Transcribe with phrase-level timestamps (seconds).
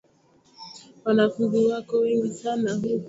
[1.05, 2.99] wanafunzi wako wengi sana huku